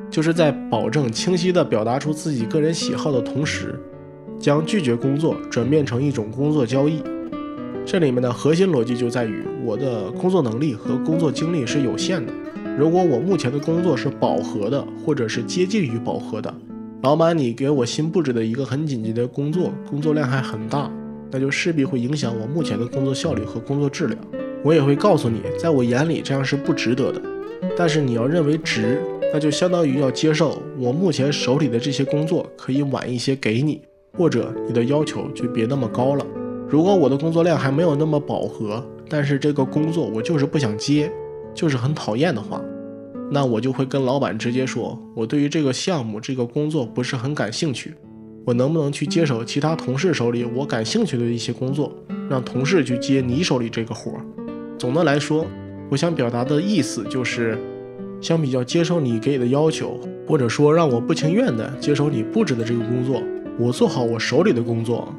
[0.10, 3.78] 就是在保证清晰地表达出自己个人喜好的同时，
[4.40, 7.02] 将拒绝工作转变成一种工作交易。
[7.86, 12.32] 这里面的核心逻辑就在于我的工作能力和工作精力是有限的。
[12.78, 16.54] 如果我目前的工作是饱和的，或者是接近于饱和的，
[17.02, 20.90] 老板你给我新布置的一个很紧急的工作，工作量还很大，
[21.32, 24.20] 那就势必会影响我目前的工作效率和工作质量。
[24.64, 27.22] 我也会告诉你，在我眼里这样是不值得的。
[27.78, 29.02] 但是你要认为值，
[29.34, 33.82] 那就相当于要接受我目前手里的这些工作可以晚一些给你，
[34.18, 36.26] 或者你的要求就别那么高了。
[36.68, 41.12] 如果我的工作量还没有那么饱和，但是这个工作我就是不想接，
[41.54, 42.60] 就是很讨厌的话，
[43.30, 47.94] 那我就会跟老板直接说，我对于这个项目、这个工作不是很感兴趣，
[48.46, 51.92] 我能不能去接手其他同事手里我感兴趣的一些工作，
[52.30, 54.22] 让同事去接你手里这个活儿。
[54.78, 55.46] 总的来说，
[55.90, 57.58] 我想表达的意思就是，
[58.22, 63.22] 相比较接受你给的要求，或者说让我不情愿的接受你布置的这个工作，
[63.60, 65.14] 我做好我手里的工作。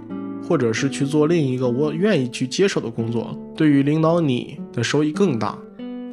[0.49, 5.59] 或者是去做另一个我愿意去接手的工作，对于领导你的收益更大，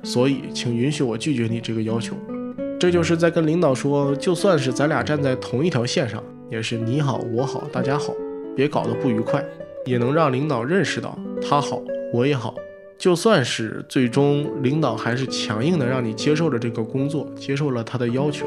[0.02, 2.16] 所以请允许我拒绝你这个要求。
[2.80, 6.24] 这就是在跟领导说，就算是咱俩站在同一条线上，
[6.54, 8.14] 也是你好我好大家好，
[8.56, 9.44] 别搞得不愉快，
[9.88, 11.82] 也能让领导认识到他好
[12.14, 12.54] 我也好。
[12.96, 18.46] 就算是最终领导还是强硬的让你接受了这个工作，接受了他的要求，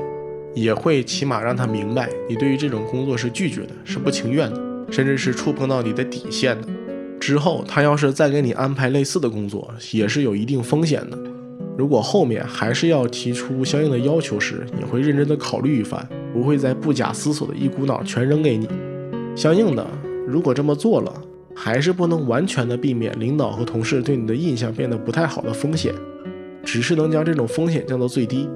[0.54, 4.62] 也会起码让他明白你对于这种工作是拒绝的，是不情愿的。
[4.92, 6.68] 甚至是触碰到你的底线的，
[7.18, 11.18] 之后他要是再给你安排类似的工作，也是有一定风险的。
[11.76, 18.68] 如果后面还是要提出相应的要求时，你会认真的考虑一番，不会再不假思索的一股脑全扔给你。
[19.34, 19.86] 相应的，
[20.28, 21.10] 如果这么做了，
[21.54, 25.94] 还是不能完全的避免领导和同事对你的印象变得不太好的风险，
[26.62, 28.46] 只是能将这种风险降到最低。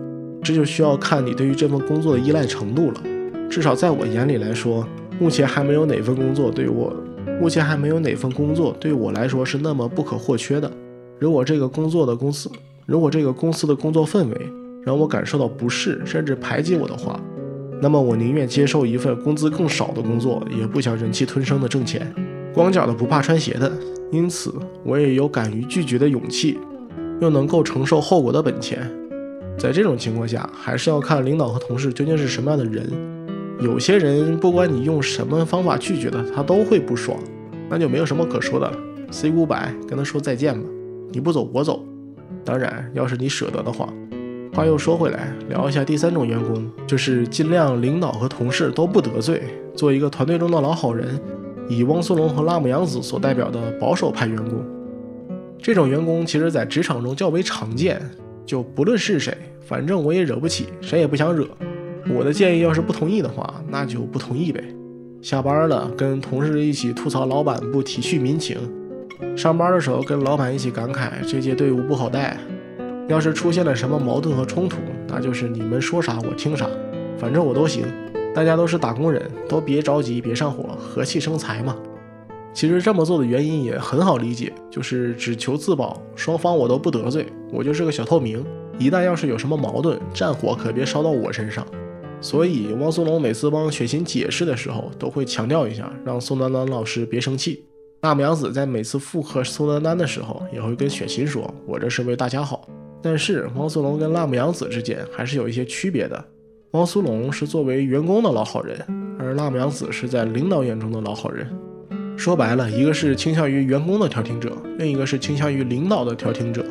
[0.43, 3.01] 这就需要看你对于这份工作的依赖程度了。
[3.49, 4.87] 至少在我眼里来说。
[5.19, 6.90] 目前还没有哪份工作对我，
[7.38, 10.73] 目前还没有哪份工作对我来说是那么不可或缺的。
[11.19, 12.51] 如果这个工作的公司，
[12.87, 14.35] 如果这个公司的工作氛围
[14.83, 17.21] 让我感受到不适，甚至排挤我的话，
[17.83, 22.12] 那么我宁愿接受一份工资更少的工作，也不想忍气吞声的挣钱。
[22.53, 23.73] 光脚的不怕穿鞋的，
[24.11, 24.53] 因此
[24.85, 26.59] 我也有敢于拒绝的勇气，
[27.21, 28.90] 又能够承受后果的本钱。
[29.57, 32.90] 在这种情况下，还是要看领导和同事究竟是什么样的人。
[33.61, 37.19] 有些人不管你用什么方法拒绝他，他都会不爽，
[37.69, 38.77] 那就没有什么可说的了。
[39.11, 40.69] Say goodbye，跟他说再见吧。
[41.12, 41.85] 你不走，我走。
[42.45, 43.93] 当然，要是你舍得的话。
[44.53, 49.43] 话又说回来，聊一下第三种员工，就是尽量领导和同事都不得罪，
[49.75, 51.19] 做一个团队中的老好人。
[51.69, 54.65] 以汪苏泷和辣目洋子所代表的保守派员工，
[55.57, 58.03] 这种员工其实在职场中较为常见。
[58.45, 61.47] 就不论是谁，反正我也惹不起，谁也不想惹。
[62.13, 64.65] 我的建议，要是不同意的话，那就不同意呗。
[65.23, 68.59] 下班了跟同事一起吐槽老板不体恤民情，
[69.37, 72.37] 上班的时候跟老板一起感慨这届队伍不好带。
[73.11, 74.77] 要是出现了什么矛盾和冲突，
[75.09, 76.70] 那就是你们说啥我听啥，
[77.18, 77.85] 反正我都行。
[78.33, 81.77] 大家都是打工人，都别着急，别上火，和气生财嘛。
[82.55, 88.44] 其实这么做的原因也很好理解，就是只求自保，双方我都不得罪，我就是个小透明。
[88.79, 91.66] 一旦要是有什么矛盾，战火可别烧到我身上。
[92.20, 97.64] 所以，汪苏泷每次帮雪琴解释的时候，都会强调一下，让宋丹丹老师别生气。
[98.03, 102.68] 辣目洋子在每次附和宋丹丹的时候，也会跟雪琴说：“我这是为大家好。”
[103.03, 106.23] 但是，汪苏泷跟辣目洋子之间还是有一些区别的。
[106.73, 108.79] 汪苏泷是作为员工的老好人，
[109.19, 111.47] 而辣目洋子是在领导眼中的老好人。
[112.17, 116.65] 说白了，一个是倾向于员工的调停者，另一个是倾向于领导的调停者。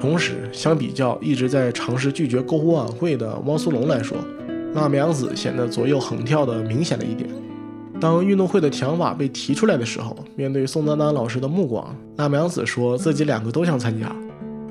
[0.00, 4.16] 同时，相比较一直在尝试拒绝篝火晚会的汪苏泷来说，
[4.74, 7.28] 辣目洋子显得左右横跳的明显了一点。
[8.00, 14.14] 当运动会的想法被提出来的时候，面对宋丹丹老师的目光，辣目洋子说自己两个都想参加。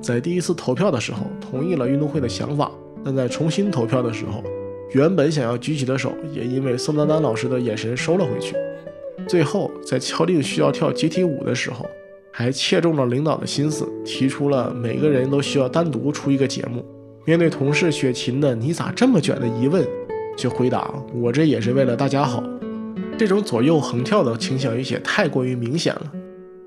[0.03, 2.69] 在第一次投票的时候同意了运动会的想法，
[3.05, 4.43] 但在重新投票的时候，
[4.91, 8.53] 原本想要举起的手也因为宋丹丹老师的眼神收了回去。
[9.29, 11.85] 最后在敲定需要跳集体舞的时候，
[12.33, 16.83] 还切中了领导的心思，提出了每个人都需要单独出一个节目。
[17.23, 19.87] 面对同事雪琴的“你咋这么卷”的疑问，
[20.35, 22.43] 就回答：“我这也是为了大家好。”
[23.17, 26.11] 这种左右横跳的倾向有些太过于明显了。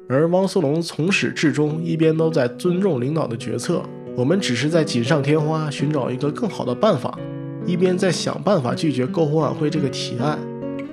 [0.08, 3.82] 而汪苏泷从始至终一边都在尊重领导的决策，
[4.16, 7.18] 我们只是在锦上添花，寻找一个更好的办法，
[7.66, 10.38] 一边在想办法拒绝篝火晚会这个提案。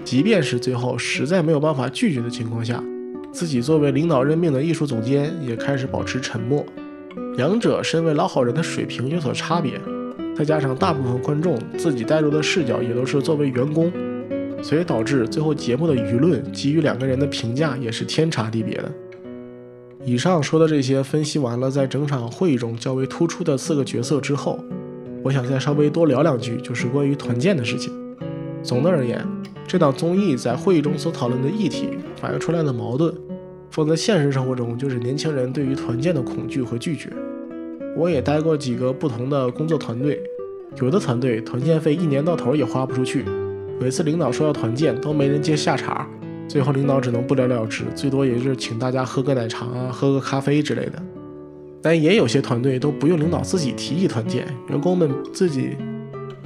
[0.04, 2.84] 即便是最后实在没有办法拒绝的情况下，
[3.32, 6.66] 自己作为领导任命的艺术总监也开始保持沉默。
[7.38, 9.80] 两者身为老好人的水平有所差别，
[10.36, 13.92] 再加上大部分观众自己带入的视角也都是作为员工，
[14.64, 18.92] 所以导致最后节目的舆论给予两个人的评价也是天差地别的。
[20.06, 24.60] 以上说的这些分析完了，在整场会议中较为突出的四个角色之后，
[25.24, 27.94] 我想再稍微多聊两句，就是关于团建的事情。
[28.62, 29.26] 总的而言，
[29.66, 33.14] 这档综艺在会议中所讨论的议题，反映出来的矛盾，
[33.72, 37.10] 放在现实生活中，就是年轻人对于团建的恐惧和拒绝。
[37.96, 40.22] 我也待过几个不同的工作团队，
[40.82, 43.24] 有的团队团建费一年到头也花不出去，
[43.80, 46.06] 每次领导说要团建，都没人接下茬。
[46.48, 51.02] 最后领导只能不了了之，最多也就是请大家喝个奶茶啊，喝个咖啡之类的。
[51.82, 55.76] 但也有些团队都不用领导自己提议团建，员工们自己，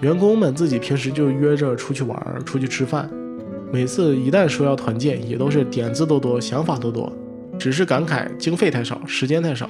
[0.01, 3.09] 员工们自己平时就约着出去玩儿、出去吃饭。
[3.71, 7.11] 每次一旦说要团建，也都是点子多多，想法多多，
[7.59, 9.69] 只是感慨经费太少，时间太少。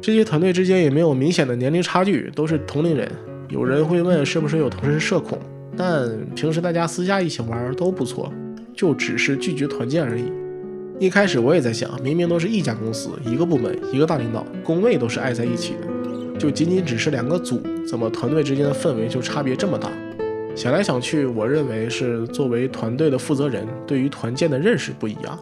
[0.00, 3.10] 这些团队之间也没有明显的年龄差距，都是同龄人。
[3.48, 5.38] 有人会问是不是有同事社恐，
[5.76, 8.32] 但平时大家私下一起玩都不错。
[8.78, 10.30] 就只是拒绝团建而已。
[11.00, 19.90] 一开始我也在想，明明都是一家公司，一个部门，一个大领导，工位都是挨在一起的，就仅仅只是两个组，怎么团队之间的氛围就差别这么大？
[20.54, 25.36] 想来想去，我认为是作为团队的负责人，对于团建的认识不一样。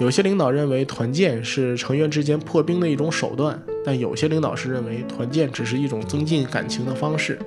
[0.00, 7.38] 有些领导认为团建是成员之间破冰的一种手段，但有些领导是认为团建只是一种增进感情的方式。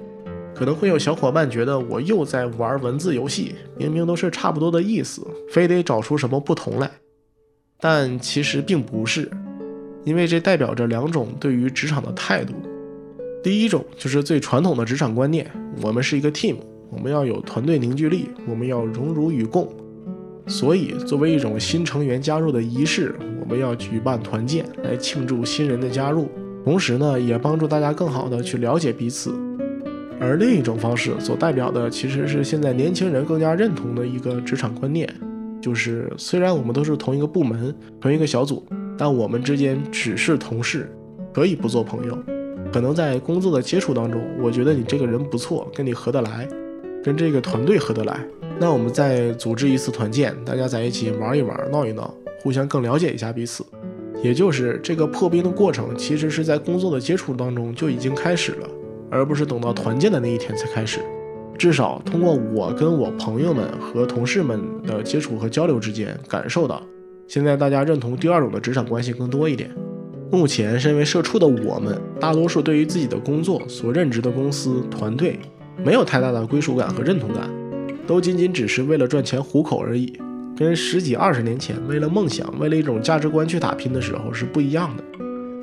[0.58, 6.90] 可能会有小伙伴觉得我又在玩文字游戏，明明都是差不多的意思，非得找出什么不同来。
[7.80, 9.30] 但其实并不是，
[10.04, 12.56] 因为这代表着两种对于职场的态度。
[13.44, 15.46] 第一种就是最传统的职场观念，
[15.84, 16.56] 我们是一个 team，
[16.90, 19.72] 我们要有团队凝聚力，我们要荣辱与共。
[20.48, 26.30] 所以，作为一种新成员加入的仪式，我们要举办团建来庆祝新人的加入，
[26.64, 29.32] 同时呢，也帮助大家更好的去了解彼此。
[30.20, 35.08] 而另一种方式所代表的，其实是现在年轻人更加认同的一个职场观念，
[35.62, 38.66] 就是虽然我们都是同一个部门、同一个小组，
[38.98, 40.92] 但我们之间只是同事，
[41.34, 42.18] 可以不做朋友。
[42.74, 46.48] 可能在工作的接触当中，我觉得你这个人不错，跟你合得来，
[47.04, 48.20] 跟这个团队合得来，
[48.60, 53.64] 那我们再组织一次团建，大家在一起玩一玩、闹一闹，互相更了解一下彼此。
[54.22, 58.68] 也就是这个破冰的过程，其实是在工作的接触当中就已经开始了。
[59.10, 61.00] 而不是等到团建的那一天才开始，
[61.58, 66.82] 至少通过我跟我朋友们和同事们的接触和交流之间，感受到
[67.28, 69.70] 现在大家认同第二种的职场关系更多一点。
[70.30, 75.40] 目前身为社畜的我们，大多数对于自己的工作所任职的公司团队，
[75.84, 77.50] 没有太大的归属感和认同感，
[78.06, 80.20] 都仅仅只是为了赚钱糊口而已，
[80.58, 85.04] 跟十几二十年前为了梦想、为了一种价值观去打拼的时候是不一样的。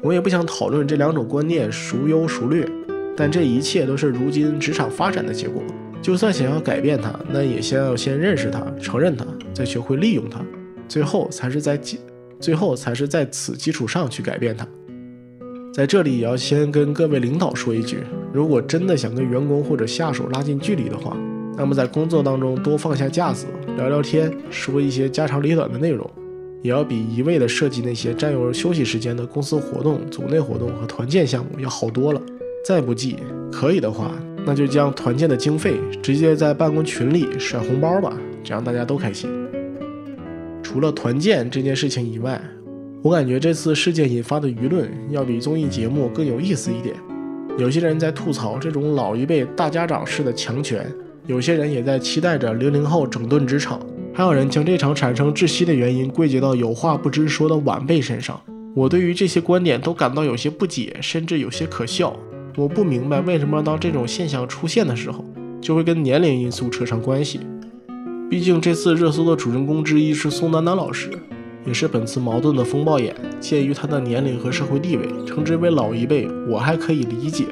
[0.02, 2.66] 我也不想讨论这两种观念孰优孰劣。
[3.16, 5.62] 但这一切都是如今职场发展的结果。
[6.03, 9.24] 就算想要改变它，那也先要先认识它、承认它，
[9.55, 10.44] 再学会利用它，
[10.87, 11.98] 最后才是在基，
[12.38, 14.66] 最后才是在此基础上去改变它。
[15.72, 17.98] 在这里也要先跟各位领导说一句：
[18.33, 21.16] 如果真的想跟员工或者下属拉近距离的话，
[21.57, 23.46] 那么在工作当中多放下架子，
[23.77, 26.09] 聊聊天，说一些家长里短的内容，
[26.62, 32.20] 也要比一味的设计那些占用休息时间的公司活动、组内活动和团建项目要好多了。
[32.64, 33.18] 再不济，
[33.53, 34.11] 可以的话，
[34.46, 39.31] 那就将团建的经费直接在办公群里甩红包吧，这样大家都开心。
[40.62, 42.40] 除了团建这件事情以外，
[43.03, 46.96] 我感觉这次事件引发的舆论要比综艺节目更有意思一点。
[47.59, 50.90] 有些人在吐槽这种老一辈大家长式的强权，
[51.27, 53.79] 有些人也在期待着零零后整顿职场，
[54.14, 58.40] 还有人将这场产生窒息的原因归结到有话不知说的晚辈身上。
[58.74, 62.16] 我对于这些观点都感到有些不解，甚至有些可笑。
[62.57, 65.25] 我不明白为什么当这种现象出现的时候，
[65.61, 67.40] 就会跟年龄因素扯上关系。
[68.31, 71.11] 毕竟这次热搜的主人公之一是宋丹丹老师，
[71.67, 73.14] 也是本次矛盾的风暴眼。
[73.40, 77.45] 鉴于她的年龄和社会地位，称之为老一辈，我还可以理解。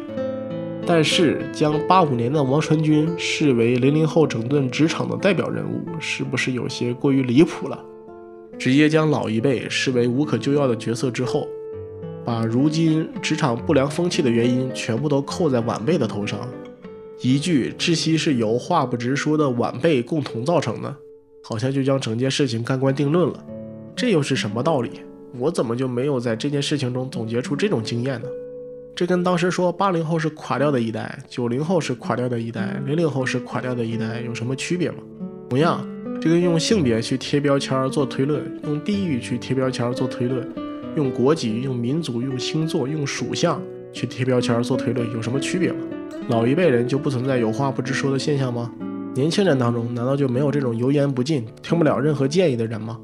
[0.86, 7.84] 但是将八五年的王传君视为零零后整顿职场的代表人物，是不是有些过于离谱了？
[8.56, 11.48] 直接将老一辈视为无可救药的角色之后。
[12.24, 16.48] 把如今职场不良风气的原因全部都扣在晚辈的头上，
[17.20, 20.94] 一句窒息是由话不直说的晚辈共同造成的，
[21.42, 23.44] 好像就将整件事情盖棺定论了。
[23.96, 24.90] 这又是什么道理？
[25.38, 28.28] 我怎么就没有在这件事情中总结出这种经验呢？
[28.94, 34.98] 这跟当时说八零后是垮掉的一代，九零后是垮掉的一代，零零后是垮掉的一代有什么区别吗？
[35.48, 35.86] 同样，
[36.20, 40.46] 这个用性别去贴标签做推论，用地域去贴标签做推论。
[40.94, 43.60] 用国籍、用民族、用星座、用属相
[43.92, 45.78] 去贴标签做推论，有什么区别吗？
[46.28, 48.72] 老一辈人就不存在有话不直说的现象吗？
[49.14, 52.98] 年轻人当中难道就没有这种油盐不进、听不了任何建议的人吗？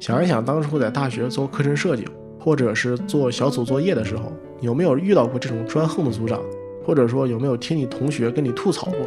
[0.00, 2.04] 想一想当初在大学做课程设计，
[2.38, 6.40] 或者是做小组作业的时候，有没有遇到过这种专横的组长？
[6.84, 8.98] 或者说有没有听你同学跟你吐槽过？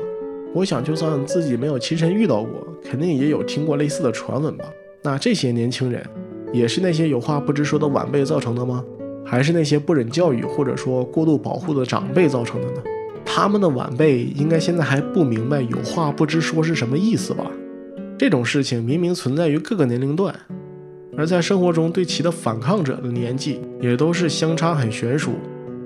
[0.54, 4.66] 我想，就算自己没有亲身遇到过，肯定也有听过类似的传闻吧。
[5.02, 6.06] 那这些年轻人，
[6.54, 8.84] 也是那些有话不直说的晚辈造成的吗？
[9.26, 12.82] 还是那些不忍教育或者说过度保护的长辈造成的呢？
[13.24, 17.50] 他们的晚辈应该现在还不明白有话不直说是什么意思吧？
[18.18, 20.36] 这种事情明明存在于各个年龄段，
[21.16, 25.32] 而在生活中对其的反抗者的年纪也都是相差很悬殊。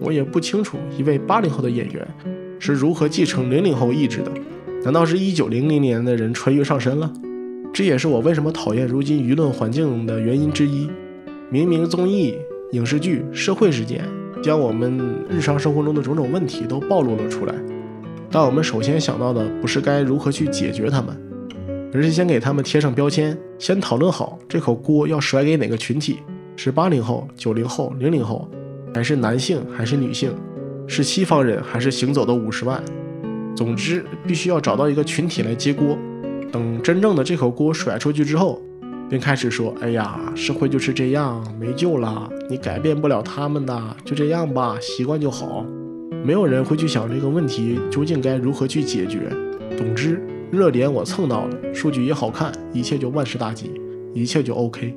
[0.01, 2.07] 我也不清楚一位八零后的演员
[2.59, 4.31] 是如何继承零零后意志的。
[4.83, 7.11] 难道是一九零零年的人穿越上身了？
[7.75, 10.89] 这也是我为什么讨厌如今舆论环境的原因之一。
[11.49, 12.33] 明明综艺、
[12.71, 14.01] 影视剧、社会事件
[14.41, 14.97] 将我们
[15.29, 17.53] 日常生活中的种种问题都暴露了出来，
[18.31, 21.13] 但我们首先想到的不是该如何去解决他们。
[21.93, 26.19] 而是先给他们贴上标签，先讨论好这口锅要甩给哪个群体：
[26.55, 28.49] 是八零后、九零后、零零后，
[28.93, 30.33] 还是男性还是女性？
[30.87, 32.81] 是西方人还是行走的五十万？
[33.53, 35.97] 总之，必须要找到一个群体来接锅。
[36.51, 38.61] 等真正的这口锅甩出去之后，
[39.09, 45.65] 便开始说：“哎呀，社会就是这样，没救了，你改变不了他们的，就这样吧，习惯就好。”
[46.23, 49.29] 没有人会去想这个问题究竟该如何去解决。
[49.77, 50.21] 总之。
[50.51, 53.71] 热点我蹭到了，数据也好看，一切就万事大吉，
[54.13, 54.95] 一切就 OK。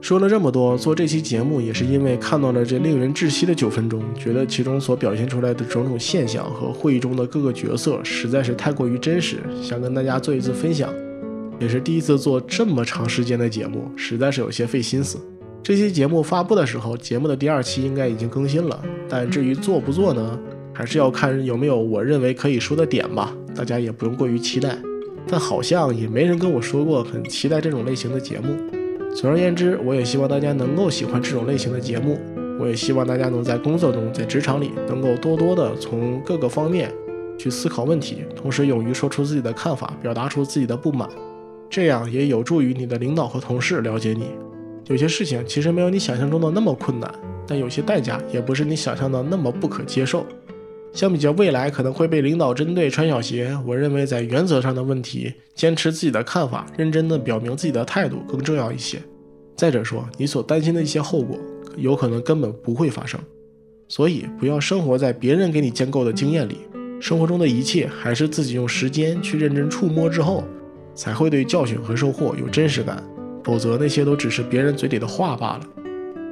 [0.00, 10.92] 说了这么多，做这期节目也是因为看到了这令人窒息的九分钟，觉得其中所表现出来的种种现象和会议中的各个角色实在是太过于真实，想跟大家做一次分享。
[11.58, 15.18] 也是第一次做这么长时间的节目，实在是有些费心思。
[15.64, 20.38] 这期节目发布的时候，节目的第二期应该已经更新了，但至于做不做呢？
[20.72, 24.78] 还是要看有没有我认为可以说的点吧，大家也不用过于期待。
[25.26, 28.77] 但好像也没人跟我说过很期待这种类型的节目。
[29.20, 32.20] 总而言之，我也希望大家能够喜欢这种类型的节目。
[32.60, 36.88] 我也希望大家能在工作中、在职场里，能够多多的从各个方面
[37.36, 41.08] 去思考问题，同时勇于说出自己的看法，表达出自己的不满。
[41.68, 44.28] 这样也有助于你的领导和同事了解你。
[44.86, 47.12] 有些事情其实没有你想象中的那么困难，
[47.44, 50.24] 但有些代价也不是你想象的那么不可接受。
[50.92, 58.98] 相比较未来可能会被领导针对穿小鞋，我认为在原则上的问题，坚持自己的看法，认真的表明自己的态度更重要一些。
[59.54, 61.38] 再者说，你所担心的一些后果，
[61.76, 63.20] 有可能根本不会发生。
[63.88, 66.58] 所以，不要生活在别人给你建构的经验里，
[67.00, 70.44] 生活中的一切还是自己用时间去认真触摸之后，
[70.94, 73.02] 才会对教训和收获有真实感。
[73.44, 75.60] 否则，那些都只是别人嘴里的话罢了。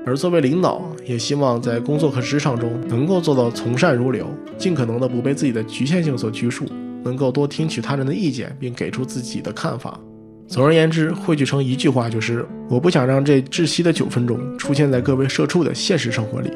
[0.07, 4.25] 而作为领导，也希望在工作和职场中能够做到从善如流，
[4.57, 6.65] 尽可能的不被自己的局限性所拘束，
[7.03, 9.99] 能够多听取他人的意见，并给出自己的看法。
[10.47, 16.53] 总而言之，汇聚成一句话就是：我不想让这窒息的九分钟出现在各位社畜的现实生活里。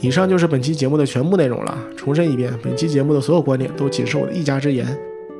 [0.00, 1.76] 以上就是本期节目的全部内容了。
[1.94, 4.86] 重申一遍，本期节目的所有观点都仅是我的一家之言，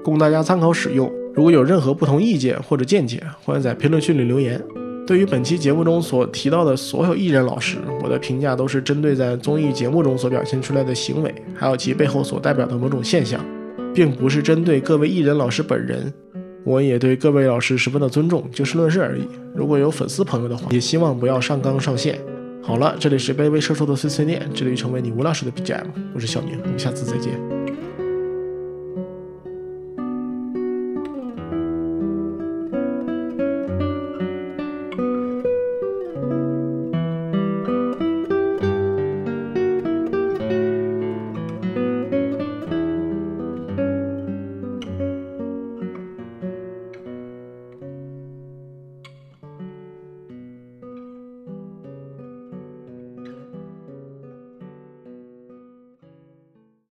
[0.04, 1.10] 供大家参考使用。
[1.34, 4.62] 如果有任何不同意见或者见解，欢迎在评论区里留言。
[5.08, 13.42] 对于本期节目中所提到的所有艺人老师，我的评价都是针对在综艺节目中所表现出来的行为，还有其背后所代表的某种现象，
[13.94, 16.12] 并不是针对各位艺人老师本人。
[16.62, 19.22] 我也对各位老师十分的尊重，就事论事而已。
[19.54, 22.18] 如果有粉丝朋友的话，也希望不要上纲上线。
[22.62, 27.77] 好了，这里是卑微社畜的碎碎念，这里成为你无聊时的 BGM，我是小明，我们下次再见。